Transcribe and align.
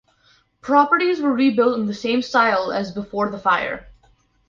Properties 0.61 1.21
were 1.21 1.31
rebuilt 1.31 1.77
in 1.77 1.85
the 1.85 1.93
same 1.93 2.23
style 2.23 2.71
as 2.73 2.91
before 2.91 3.29
the 3.29 3.37
fire. 3.37 3.85